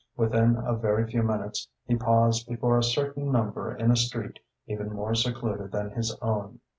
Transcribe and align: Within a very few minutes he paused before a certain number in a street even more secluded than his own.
Within 0.17 0.55
a 0.55 0.75
very 0.75 1.05
few 1.05 1.21
minutes 1.21 1.67
he 1.85 1.95
paused 1.95 2.47
before 2.47 2.75
a 2.75 2.83
certain 2.83 3.31
number 3.31 3.75
in 3.75 3.91
a 3.91 3.95
street 3.95 4.39
even 4.65 4.91
more 4.91 5.13
secluded 5.13 5.71
than 5.73 5.91
his 5.91 6.15
own. 6.23 6.59